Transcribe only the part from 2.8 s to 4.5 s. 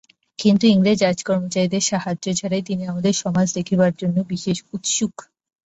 আমাদের সমাজ দেখিবার জন্য তিনি